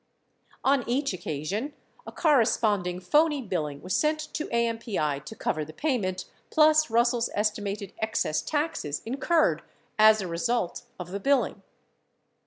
On 0.63 0.83
each 0.89 1.13
occasion, 1.13 1.73
a 2.07 2.11
corresponding 2.11 2.99
phony 2.99 3.39
billing 3.39 3.83
was 3.83 3.95
sent 3.95 4.19
to 4.33 4.47
AMPI 4.47 5.23
to 5.25 5.35
cover 5.35 5.63
the 5.63 5.73
payment 5.73 6.25
plus 6.49 6.89
Russell's 6.89 7.29
estimated 7.35 7.93
excess 7.99 8.41
taxes 8.41 9.03
incurred 9.05 9.61
as 9.99 10.19
a 10.19 10.27
result 10.27 10.85
of 10.97 11.11
the 11.11 11.19
billing. 11.19 11.61